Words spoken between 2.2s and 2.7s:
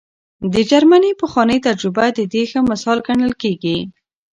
دې ښه